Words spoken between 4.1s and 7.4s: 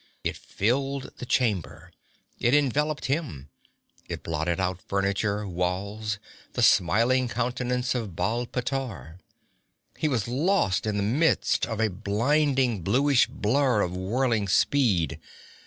blotted out furniture, walls, the smiling